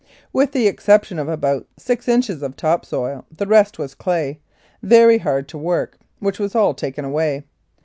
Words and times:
With 0.33 0.51
the 0.51 0.65
exception 0.67 1.19
of 1.19 1.29
about 1.29 1.67
six 1.77 2.07
inches 2.07 2.41
of 2.41 2.55
top 2.55 2.87
soil 2.87 3.23
the 3.29 3.45
rest 3.45 3.77
was 3.77 3.93
clay, 3.93 4.39
very 4.81 5.19
hard 5.19 5.47
to 5.49 5.59
work, 5.59 5.99
which 6.17 6.39
was 6.39 6.55
all 6.55 6.73
taken 6.73 7.05
away. 7.05 7.43